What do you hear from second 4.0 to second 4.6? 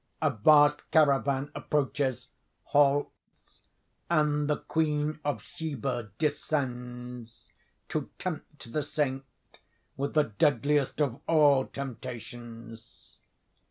and the